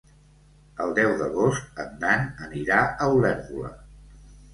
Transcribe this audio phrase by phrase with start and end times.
[0.85, 3.71] El deu d'agost en Dan anirà a Olèrdola.